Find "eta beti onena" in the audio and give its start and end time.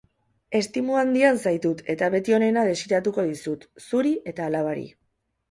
1.95-2.65